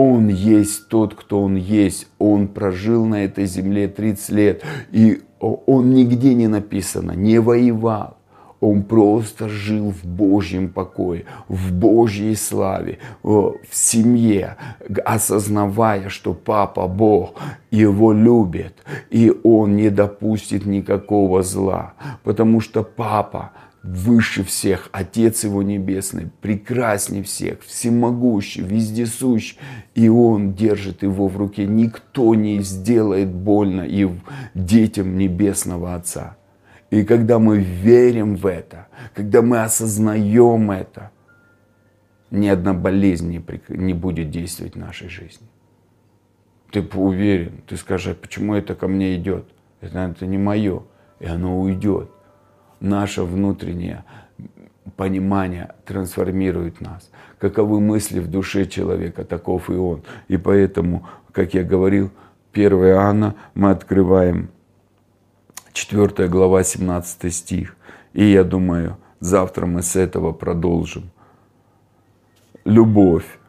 Он 0.01 0.29
есть 0.29 0.87
тот, 0.87 1.13
кто 1.13 1.41
Он 1.41 1.57
есть. 1.57 2.07
Он 2.19 2.47
прожил 2.47 3.05
на 3.05 3.25
этой 3.25 3.45
земле 3.45 3.89
30 3.89 4.29
лет. 4.29 4.63
И 4.91 5.21
Он 5.41 5.93
нигде 5.93 6.33
не 6.35 6.47
написано, 6.47 7.11
не 7.11 7.39
воевал. 7.39 8.15
Он 8.61 8.83
просто 8.83 9.49
жил 9.49 9.91
в 9.91 10.05
Божьем 10.05 10.69
покое, 10.69 11.25
в 11.49 11.73
Божьей 11.73 12.35
славе, 12.35 12.99
в 13.23 13.55
семье, 13.71 14.55
осознавая, 15.05 16.07
что 16.07 16.33
Папа 16.33 16.87
Бог 16.87 17.35
его 17.71 18.13
любит, 18.13 18.75
и 19.09 19.33
он 19.43 19.77
не 19.77 19.89
допустит 19.89 20.65
никакого 20.65 21.41
зла, 21.41 21.93
потому 22.23 22.59
что 22.59 22.83
Папа 22.83 23.51
выше 23.83 24.43
всех, 24.43 24.89
Отец 24.91 25.43
Его 25.43 25.63
Небесный, 25.63 26.29
прекрасней 26.41 27.23
всех, 27.23 27.61
всемогущий, 27.61 28.61
вездесущий, 28.61 29.57
и 29.95 30.09
Он 30.09 30.53
держит 30.53 31.03
его 31.03 31.27
в 31.27 31.37
руке. 31.37 31.65
Никто 31.65 32.35
не 32.35 32.61
сделает 32.61 33.29
больно 33.29 33.81
и 33.81 34.07
детям 34.53 35.17
Небесного 35.17 35.95
Отца. 35.95 36.37
И 36.89 37.03
когда 37.03 37.39
мы 37.39 37.59
верим 37.59 38.35
в 38.35 38.45
это, 38.47 38.87
когда 39.13 39.41
мы 39.41 39.61
осознаем 39.61 40.71
это, 40.71 41.11
ни 42.31 42.47
одна 42.47 42.73
болезнь 42.73 43.29
не, 43.29 43.43
не 43.69 43.93
будет 43.93 44.29
действовать 44.29 44.75
в 44.75 44.79
нашей 44.79 45.09
жизни. 45.09 45.47
Ты 46.71 46.81
уверен, 46.81 47.61
ты 47.65 47.77
скажешь, 47.77 48.13
«А 48.13 48.15
почему 48.15 48.53
это 48.53 48.75
ко 48.75 48.87
мне 48.87 49.15
идет? 49.15 49.47
Это, 49.81 49.99
это 49.99 50.27
не 50.27 50.37
мое, 50.37 50.83
и 51.19 51.25
оно 51.25 51.59
уйдет 51.59 52.11
наше 52.79 53.23
внутреннее 53.23 54.03
понимание 54.95 55.75
трансформирует 55.85 56.81
нас. 56.81 57.09
Каковы 57.37 57.79
мысли 57.79 58.19
в 58.19 58.27
душе 58.29 58.65
человека, 58.65 59.23
таков 59.23 59.69
и 59.69 59.73
он. 59.73 60.03
И 60.27 60.37
поэтому, 60.37 61.07
как 61.31 61.53
я 61.53 61.63
говорил, 61.63 62.11
1 62.53 62.71
Иоанна 62.73 63.35
мы 63.53 63.71
открываем 63.71 64.49
4 65.73 66.27
глава, 66.27 66.63
17 66.63 67.33
стих. 67.33 67.75
И 68.13 68.25
я 68.25 68.43
думаю, 68.43 68.97
завтра 69.19 69.65
мы 69.65 69.81
с 69.81 69.95
этого 69.95 70.31
продолжим. 70.33 71.11
Любовь. 72.65 73.39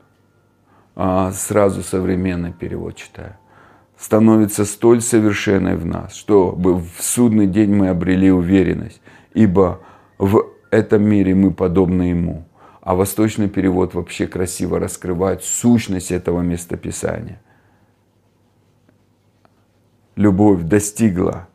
А, 0.94 1.32
сразу 1.32 1.82
современный 1.82 2.52
перевод 2.52 2.96
читаю. 2.96 3.36
становится 3.96 4.64
столь 4.64 5.00
совершенной 5.00 5.76
в 5.76 5.84
нас, 5.84 6.14
чтобы 6.14 6.78
в 6.78 6.90
судный 7.00 7.46
день 7.46 7.74
мы 7.74 7.88
обрели 7.88 8.30
уверенность, 8.30 9.00
ибо 9.34 9.80
в 10.18 10.44
этом 10.70 11.02
мире 11.02 11.34
мы 11.34 11.52
подобны 11.52 12.02
Ему. 12.04 12.44
А 12.80 12.94
восточный 12.94 13.48
перевод 13.48 13.94
вообще 13.94 14.26
красиво 14.26 14.78
раскрывает 14.78 15.42
сущность 15.44 16.10
этого 16.10 16.40
местописания. 16.40 17.40
Любовь 20.16 20.62
достигла 20.62 21.48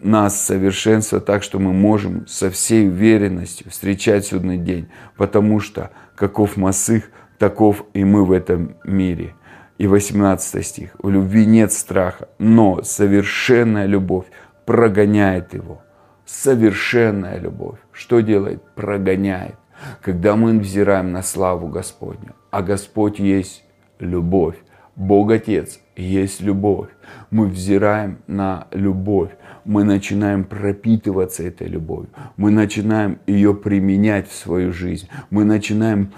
нас 0.00 0.40
совершенства 0.40 1.20
так, 1.20 1.42
что 1.42 1.58
мы 1.58 1.72
можем 1.72 2.26
со 2.26 2.50
всей 2.50 2.88
уверенностью 2.88 3.70
встречать 3.70 4.26
судный 4.26 4.58
день, 4.58 4.88
потому 5.16 5.60
что 5.60 5.90
каков 6.16 6.56
Масых, 6.56 7.10
таков 7.38 7.84
и 7.94 8.04
мы 8.04 8.24
в 8.24 8.32
этом 8.32 8.76
мире. 8.84 9.34
И 9.78 9.86
18 9.86 10.66
стих. 10.66 10.90
У 11.02 11.08
любви 11.08 11.46
нет 11.46 11.72
страха, 11.72 12.28
но 12.38 12.82
совершенная 12.82 13.86
любовь 13.86 14.26
прогоняет 14.66 15.54
его. 15.54 15.82
Совершенная 16.30 17.40
любовь. 17.40 17.80
Что 17.90 18.20
делает? 18.20 18.62
Прогоняет. 18.76 19.56
Когда 20.00 20.36
мы 20.36 20.56
взираем 20.60 21.10
на 21.10 21.22
славу 21.22 21.66
Господню, 21.66 22.36
а 22.52 22.62
Господь 22.62 23.18
есть 23.18 23.64
любовь, 23.98 24.54
Бог 24.94 25.32
Отец 25.32 25.80
есть 25.96 26.40
любовь. 26.40 26.88
Мы 27.30 27.46
взираем 27.46 28.18
на 28.26 28.66
любовь. 28.72 29.30
Мы 29.64 29.84
начинаем 29.84 30.44
пропитываться 30.44 31.42
этой 31.42 31.68
любовью. 31.68 32.08
Мы 32.36 32.50
начинаем 32.50 33.18
ее 33.26 33.54
применять 33.54 34.28
в 34.28 34.34
свою 34.34 34.72
жизнь. 34.72 35.08
Мы 35.28 35.44
начинаем 35.44 36.12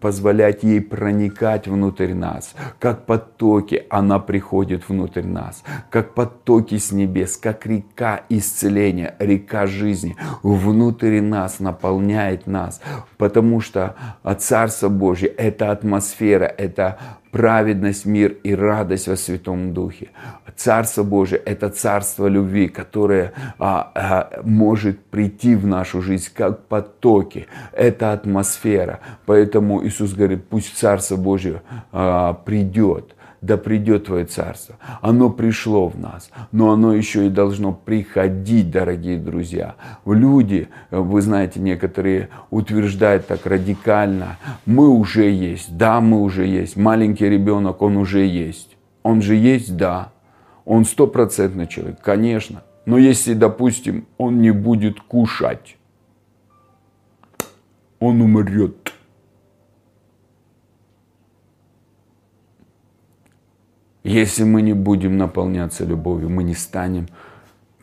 позволять 0.00 0.62
ей 0.62 0.82
проникать 0.82 1.66
внутрь 1.66 2.12
нас. 2.12 2.54
Как 2.78 3.06
потоки 3.06 3.84
она 3.88 4.18
приходит 4.18 4.88
внутрь 4.88 5.24
нас. 5.24 5.64
Как 5.90 6.14
потоки 6.14 6.76
с 6.76 6.92
небес, 6.92 7.38
как 7.38 7.66
река 7.66 8.20
исцеления, 8.28 9.16
река 9.18 9.66
жизни 9.66 10.14
внутрь 10.42 11.20
нас 11.20 11.58
наполняет 11.58 12.46
нас. 12.46 12.82
Потому 13.16 13.60
что 13.60 13.96
Царство 14.38 14.90
Божье– 14.90 15.28
это 15.38 15.70
атмосфера, 15.70 16.44
это 16.44 16.98
праведность, 17.30 18.06
мир 18.06 18.36
и 18.44 18.54
радость 18.54 19.08
во 19.08 19.16
Святом 19.16 19.74
Духе. 19.74 20.10
Царство 20.56 21.02
Божие– 21.02 21.38
это 21.44 21.68
царство 21.68 22.26
любви, 22.26 22.68
которое 22.68 23.32
а, 23.58 23.90
а, 23.94 24.40
может 24.42 25.04
прийти 25.04 25.54
в 25.54 25.66
нашу 25.66 26.02
жизнь 26.02 26.30
как 26.34 26.66
потоки. 26.66 27.46
Это 27.72 28.12
атмосфера. 28.12 29.00
Поэтому 29.26 29.86
Иисус 29.86 30.14
говорит, 30.14 30.48
пусть 30.48 30.76
Царство 30.76 31.16
Божие 31.16 31.62
а, 31.92 32.32
придет 32.32 33.16
да 33.46 33.56
придет 33.56 34.06
Твое 34.06 34.24
Царство. 34.24 34.76
Оно 35.00 35.30
пришло 35.30 35.88
в 35.88 35.98
нас, 35.98 36.30
но 36.52 36.72
оно 36.72 36.92
еще 36.92 37.26
и 37.26 37.30
должно 37.30 37.72
приходить, 37.72 38.70
дорогие 38.70 39.18
друзья. 39.18 39.76
Люди, 40.04 40.68
вы 40.90 41.22
знаете, 41.22 41.60
некоторые 41.60 42.28
утверждают 42.50 43.26
так 43.26 43.46
радикально, 43.46 44.38
мы 44.64 44.88
уже 44.88 45.30
есть, 45.30 45.76
да, 45.76 46.00
мы 46.00 46.22
уже 46.22 46.46
есть. 46.46 46.76
Маленький 46.76 47.28
ребенок, 47.28 47.82
он 47.82 47.96
уже 47.96 48.24
есть. 48.26 48.75
Он 49.06 49.22
же 49.22 49.36
есть, 49.36 49.76
да. 49.76 50.12
Он 50.64 50.84
стопроцентный 50.84 51.68
человек, 51.68 52.00
конечно. 52.00 52.64
Но 52.86 52.98
если, 52.98 53.34
допустим, 53.34 54.08
он 54.18 54.40
не 54.40 54.50
будет 54.50 54.98
кушать, 55.00 55.76
он 58.00 58.20
умрет. 58.20 58.92
Если 64.02 64.42
мы 64.42 64.60
не 64.62 64.72
будем 64.72 65.16
наполняться 65.16 65.84
любовью, 65.84 66.28
мы 66.28 66.42
не 66.42 66.54
станем 66.54 67.06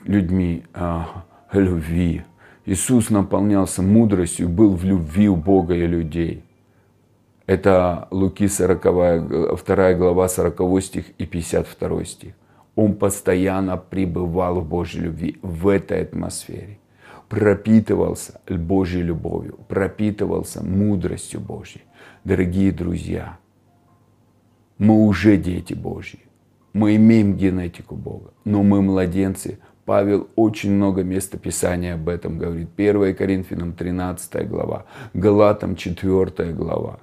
людьми 0.04 0.66
а, 0.74 1.24
любви. 1.54 2.24
Иисус 2.66 3.10
наполнялся 3.10 3.82
мудростью, 3.82 4.50
был 4.50 4.76
в 4.76 4.84
любви 4.84 5.30
у 5.30 5.38
Бога 5.38 5.74
и 5.74 5.88
людей. 5.88 6.43
Это 7.46 8.08
Луки 8.10 8.48
40, 8.48 8.82
2 9.66 9.94
глава 9.96 10.30
40 10.30 10.82
стих 10.82 11.10
и 11.18 11.26
52 11.26 12.06
стих. 12.06 12.34
Он 12.76 12.96
постоянно 12.96 13.78
пребывал 13.78 14.62
в 14.62 14.68
Божьей 14.68 15.02
любви, 15.02 15.38
в 15.42 15.68
этой 15.68 16.04
атмосфере. 16.04 16.80
Пропитывался 17.28 18.40
Божьей 18.48 19.02
любовью, 19.02 19.60
пропитывался 19.68 20.64
мудростью 20.64 21.42
Божьей. 21.42 21.84
Дорогие 22.24 22.72
друзья, 22.72 23.38
мы 24.78 25.06
уже 25.06 25.38
дети 25.38 25.74
Божьи. 25.74 26.20
Мы 26.72 26.96
имеем 26.96 27.36
генетику 27.36 27.96
Бога, 27.96 28.32
но 28.46 28.64
мы 28.64 28.82
младенцы. 28.82 29.60
Павел 29.86 30.30
очень 30.38 30.72
много 30.72 31.04
места 31.04 31.38
Писания 31.38 31.96
об 31.96 32.08
этом 32.08 32.38
говорит. 32.38 32.70
1 32.78 33.16
Коринфянам 33.16 33.74
13 33.74 34.48
глава, 34.48 34.86
Галатам 35.14 35.76
4 35.76 36.54
глава. 36.54 37.00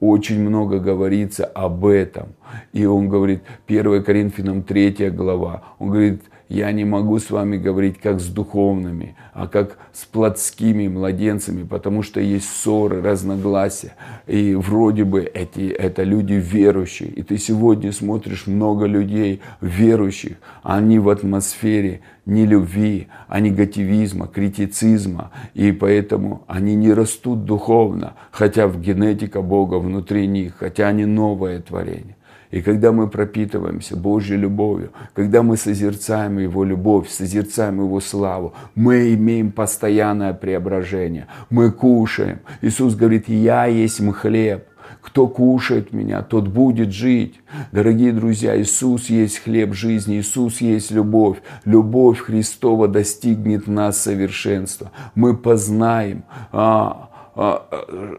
Очень 0.00 0.40
много 0.40 0.78
говорится 0.78 1.44
об 1.44 1.84
этом. 1.84 2.34
И 2.72 2.84
он 2.84 3.08
говорит, 3.08 3.42
1 3.66 4.04
Коринфянам 4.04 4.62
3 4.62 5.10
глава, 5.10 5.62
он 5.78 5.90
говорит, 5.90 6.22
я 6.48 6.72
не 6.72 6.84
могу 6.84 7.18
с 7.18 7.30
вами 7.30 7.58
говорить 7.58 7.98
как 7.98 8.20
с 8.20 8.26
духовными, 8.26 9.16
а 9.34 9.46
как 9.46 9.78
с 9.92 10.04
плотскими 10.06 10.88
младенцами, 10.88 11.62
потому 11.62 12.02
что 12.02 12.20
есть 12.20 12.48
ссоры, 12.48 13.02
разногласия. 13.02 13.94
И 14.26 14.54
вроде 14.54 15.04
бы 15.04 15.22
эти, 15.22 15.68
это 15.68 16.04
люди 16.04 16.34
верующие. 16.34 17.10
И 17.10 17.22
ты 17.22 17.36
сегодня 17.38 17.92
смотришь 17.92 18.46
много 18.46 18.86
людей 18.86 19.40
верующих, 19.60 20.38
они 20.62 20.98
в 20.98 21.10
атмосфере 21.10 22.00
не 22.24 22.46
любви, 22.46 23.08
а 23.26 23.40
негативизма, 23.40 24.26
критицизма. 24.26 25.30
И 25.54 25.72
поэтому 25.72 26.44
они 26.46 26.74
не 26.74 26.92
растут 26.92 27.44
духовно, 27.44 28.14
хотя 28.30 28.68
в 28.68 28.80
генетика 28.80 29.42
Бога 29.42 29.76
внутри 29.76 30.26
них, 30.26 30.56
хотя 30.58 30.88
они 30.88 31.04
новое 31.04 31.60
творение. 31.60 32.17
И 32.50 32.62
когда 32.62 32.92
мы 32.92 33.08
пропитываемся 33.08 33.96
Божьей 33.96 34.36
любовью, 34.36 34.90
когда 35.14 35.42
мы 35.42 35.56
созерцаем 35.56 36.38
Его 36.38 36.64
любовь, 36.64 37.08
созерцаем 37.08 37.80
Его 37.80 38.00
славу, 38.00 38.54
мы 38.74 39.14
имеем 39.14 39.52
постоянное 39.52 40.32
преображение. 40.32 41.26
Мы 41.50 41.70
кушаем. 41.70 42.40
Иисус 42.62 42.94
говорит, 42.94 43.28
я 43.28 43.66
есть 43.66 44.00
хлеб. 44.14 44.64
Кто 45.02 45.26
кушает 45.26 45.92
меня, 45.92 46.22
тот 46.22 46.48
будет 46.48 46.92
жить. 46.92 47.40
Дорогие 47.72 48.12
друзья, 48.12 48.60
Иисус 48.60 49.10
есть 49.10 49.38
хлеб 49.38 49.74
жизни, 49.74 50.18
Иисус 50.18 50.60
есть 50.60 50.90
любовь. 50.90 51.38
Любовь 51.64 52.20
Христова 52.20 52.88
достигнет 52.88 53.66
нас 53.66 54.02
совершенства. 54.02 54.90
Мы 55.14 55.36
познаем 55.36 56.24
а, 56.52 57.10
а, 57.34 58.18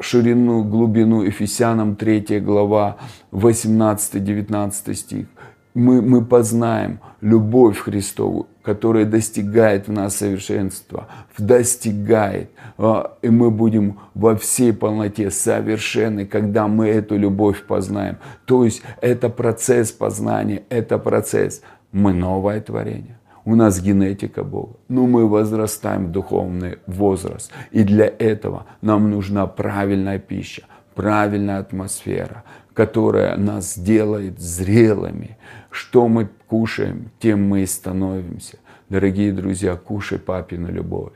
ширину, 0.00 0.64
глубину, 0.64 1.22
Ефесянам 1.22 1.96
3 1.96 2.40
глава, 2.40 2.96
18-19 3.32 4.94
стих. 4.94 5.26
Мы, 5.74 6.00
мы 6.00 6.24
познаем 6.24 7.00
любовь 7.20 7.78
Христову, 7.78 8.46
которая 8.62 9.04
достигает 9.04 9.88
в 9.88 9.92
нас 9.92 10.16
совершенства, 10.16 11.06
достигает, 11.36 12.50
а, 12.78 13.18
и 13.20 13.28
мы 13.28 13.50
будем 13.50 13.98
во 14.14 14.36
всей 14.36 14.72
полноте 14.72 15.30
совершенны, 15.30 16.24
когда 16.24 16.66
мы 16.66 16.88
эту 16.88 17.18
любовь 17.18 17.62
познаем. 17.62 18.16
То 18.46 18.64
есть 18.64 18.82
это 19.02 19.28
процесс 19.28 19.92
познания, 19.92 20.62
это 20.70 20.96
процесс. 20.96 21.60
Мы 21.92 22.14
новое 22.14 22.60
творение 22.60 23.18
у 23.46 23.54
нас 23.54 23.80
генетика 23.80 24.42
Бога, 24.42 24.76
но 24.88 25.06
мы 25.06 25.26
возрастаем 25.26 26.08
в 26.08 26.10
духовный 26.10 26.78
возраст. 26.86 27.52
И 27.70 27.84
для 27.84 28.06
этого 28.06 28.66
нам 28.82 29.08
нужна 29.08 29.46
правильная 29.46 30.18
пища, 30.18 30.64
правильная 30.96 31.60
атмосфера, 31.60 32.42
которая 32.74 33.36
нас 33.36 33.78
делает 33.78 34.40
зрелыми. 34.40 35.38
Что 35.70 36.08
мы 36.08 36.28
кушаем, 36.48 37.12
тем 37.20 37.48
мы 37.48 37.62
и 37.62 37.66
становимся. 37.66 38.58
Дорогие 38.88 39.32
друзья, 39.32 39.76
кушай 39.76 40.18
папину 40.18 40.72
любовь. 40.72 41.12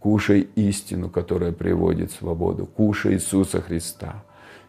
Кушай 0.00 0.48
истину, 0.56 1.08
которая 1.08 1.52
приводит 1.52 2.12
свободу. 2.12 2.66
Кушай 2.66 3.14
Иисуса 3.14 3.62
Христа. 3.62 4.22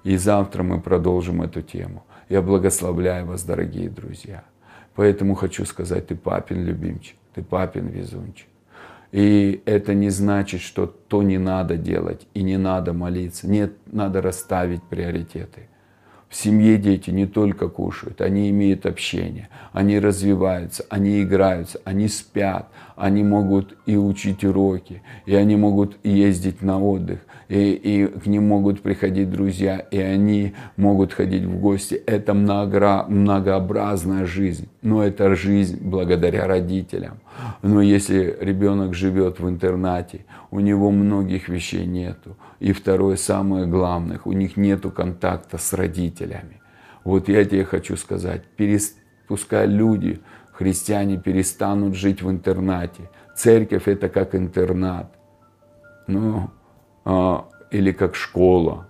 И 0.06 0.15
завтра 0.15 0.63
мы 0.63 0.80
продолжим 0.80 1.41
эту 1.41 1.62
тему. 1.62 2.04
Я 2.30 2.41
благословляю 2.41 3.26
вас, 3.26 3.43
дорогие 3.43 3.89
друзья. 3.89 4.43
Поэтому 4.95 5.36
хочу 5.36 5.65
сказать, 5.65 6.08
ты 6.08 6.15
папин 6.15 6.63
любимчик, 6.63 7.15
ты 7.34 7.41
папин 7.43 7.88
везунчик. 7.88 8.47
И 9.12 9.62
это 9.65 9.93
не 9.93 10.10
значит, 10.10 10.62
что 10.62 10.86
то 10.86 11.21
не 11.21 11.38
надо 11.38 11.77
делать 11.77 12.27
и 12.34 12.43
не 12.43 12.58
надо 12.58 12.93
молиться. 12.93 13.47
Нет, 13.47 13.73
надо 13.86 14.21
расставить 14.21 14.84
приоритеты. 14.84 15.67
В 16.31 16.35
семье 16.37 16.77
дети 16.77 17.09
не 17.09 17.25
только 17.25 17.67
кушают, 17.67 18.21
они 18.21 18.49
имеют 18.51 18.85
общение, 18.85 19.49
они 19.73 19.99
развиваются, 19.99 20.85
они 20.89 21.21
играются, 21.21 21.81
они 21.83 22.07
спят, 22.07 22.69
они 22.95 23.21
могут 23.21 23.75
и 23.85 23.97
учить 23.97 24.45
уроки, 24.45 25.01
и 25.25 25.35
они 25.35 25.57
могут 25.57 25.97
ездить 26.05 26.61
на 26.61 26.81
отдых, 26.81 27.19
и, 27.49 27.73
и 27.73 28.07
к 28.07 28.27
ним 28.27 28.47
могут 28.47 28.81
приходить 28.81 29.29
друзья, 29.29 29.79
и 29.79 29.99
они 29.99 30.53
могут 30.77 31.11
ходить 31.11 31.43
в 31.43 31.59
гости. 31.59 31.95
Это 31.95 32.33
много, 32.33 33.05
многообразная 33.09 34.25
жизнь, 34.25 34.69
но 34.81 35.03
это 35.03 35.35
жизнь 35.35 35.79
благодаря 35.81 36.47
родителям. 36.47 37.19
Но 37.62 37.82
если 37.82 38.38
ребенок 38.39 38.93
живет 38.93 39.39
в 39.39 39.47
интернате, 39.47 40.25
у 40.49 40.60
него 40.60 40.91
многих 40.91 41.49
вещей 41.49 41.86
нету. 41.86 42.38
И 42.60 42.73
второе, 42.73 43.15
самое 43.15 43.65
главное, 43.65 44.19
у 44.25 44.34
них 44.34 44.58
нету 44.58 44.91
контакта 44.91 45.58
с 45.58 45.73
родителями. 45.73 46.62
Вот 47.04 47.30
я 47.30 47.43
тебе 47.45 47.65
хочу 47.65 47.97
сказать, 47.97 48.43
пускай 49.27 49.67
люди, 49.67 50.21
христиане 50.51 51.17
перестанут 51.17 51.95
жить 51.95 52.21
в 52.21 52.30
интернате. 52.30 53.10
Церковь 53.36 53.88
это 53.88 54.10
как 54.10 54.36
интернат. 54.36 55.15
Ну, 56.08 56.51
а, 57.06 57.49
или 57.71 57.91
как 57.91 58.15
школа. 58.15 58.88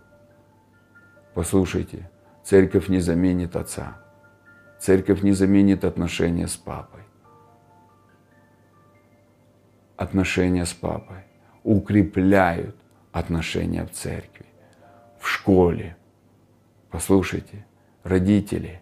Послушайте, 1.33 2.09
церковь 2.43 2.89
не 2.89 2.99
заменит 2.99 3.55
отца. 3.55 3.97
Церковь 4.79 5.21
не 5.21 5.31
заменит 5.31 5.85
отношения 5.85 6.47
с 6.47 6.57
папой. 6.57 7.01
Отношения 10.01 10.65
с 10.65 10.73
папой 10.73 11.25
укрепляют 11.63 12.75
отношения 13.11 13.85
в 13.85 13.91
церкви, 13.91 14.47
в 15.19 15.27
школе. 15.27 15.95
Послушайте, 16.89 17.65
родители, 18.03 18.81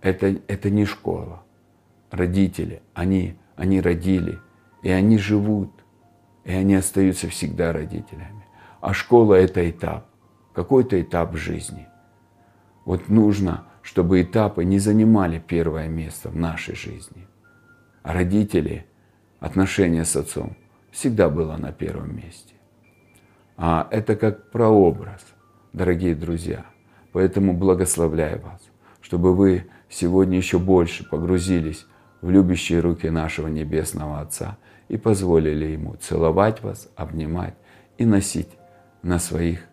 это, 0.00 0.36
это 0.48 0.70
не 0.70 0.86
школа. 0.86 1.42
Родители, 2.10 2.80
они, 2.94 3.36
они 3.56 3.82
родили, 3.82 4.38
и 4.82 4.90
они 4.90 5.18
живут 5.18 5.70
и 6.48 6.52
они 6.52 6.76
остаются 6.76 7.28
всегда 7.28 7.74
родителями. 7.74 8.46
А 8.80 8.94
школа– 8.94 9.34
это 9.34 9.68
этап, 9.68 10.06
какой-то 10.54 10.98
этап 10.98 11.36
жизни. 11.36 11.86
Вот 12.86 13.10
нужно, 13.10 13.66
чтобы 13.82 14.22
этапы 14.22 14.64
не 14.64 14.78
занимали 14.78 15.42
первое 15.46 15.88
место 15.88 16.30
в 16.30 16.36
нашей 16.36 16.74
жизни. 16.74 17.28
А 18.02 18.14
родители, 18.14 18.86
отношения 19.40 20.04
с 20.04 20.16
отцом 20.16 20.56
всегда 20.90 21.28
было 21.28 21.56
на 21.56 21.72
первом 21.72 22.16
месте. 22.16 22.54
А 23.56 23.88
это 23.90 24.16
как 24.16 24.50
прообраз, 24.50 25.24
дорогие 25.72 26.14
друзья. 26.14 26.66
Поэтому 27.12 27.52
благословляю 27.52 28.40
вас, 28.40 28.60
чтобы 29.00 29.34
вы 29.34 29.66
сегодня 29.88 30.36
еще 30.36 30.58
больше 30.58 31.08
погрузились 31.08 31.86
в 32.20 32.30
любящие 32.30 32.80
руки 32.80 33.08
нашего 33.10 33.48
Небесного 33.48 34.20
Отца– 34.20 34.58
и 34.88 34.96
позволили 34.96 35.66
Ему 35.66 35.96
целовать 35.96 36.62
вас, 36.62 36.88
обнимать 36.96 37.54
и 37.98 38.04
носить 38.04 38.48
на 39.02 39.18
своих 39.18 39.64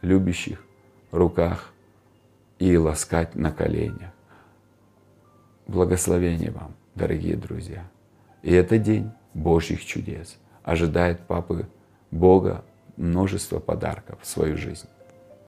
любящих 0.00 0.64
руках 1.10 1.72
и 2.58 2.76
ласкать 2.76 3.34
на 3.34 3.50
коленях. 3.50 4.12
Благословение 5.66 6.50
вам, 6.50 6.74
дорогие 6.94 7.36
друзья. 7.36 7.88
И 8.42 8.52
это 8.52 8.78
день 8.78 9.10
Божьих 9.34 9.84
чудес. 9.84 10.38
Ожидает 10.62 11.20
Папы 11.20 11.68
Бога 12.10 12.64
множество 12.96 13.58
подарков 13.58 14.18
в 14.22 14.26
свою 14.26 14.56
жизнь. 14.56 14.88